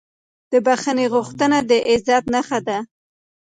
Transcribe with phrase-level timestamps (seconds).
[0.51, 2.77] د بښنې غوښتنه د عزت نښه ده.